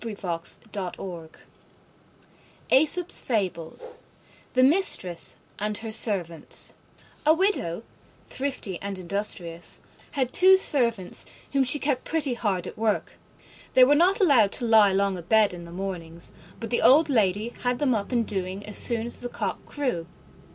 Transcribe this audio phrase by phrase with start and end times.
[0.03, 1.37] Persuasion is better
[2.71, 3.99] than force
[4.55, 6.73] THE MISTRESS AND HER SERVANTS
[7.23, 7.83] A Widow,
[8.27, 9.83] thrifty and industrious,
[10.13, 13.13] had two servants, whom she kept pretty hard at work.
[13.75, 17.49] They were not allowed to lie long abed in the mornings, but the old lady
[17.61, 20.07] had them up and doing as soon as the cock crew.